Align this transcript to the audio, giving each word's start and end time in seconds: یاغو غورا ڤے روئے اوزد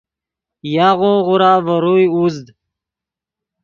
یاغو 0.75 1.13
غورا 1.25 1.51
ڤے 1.65 1.75
روئے 1.83 2.05
اوزد 2.13 2.47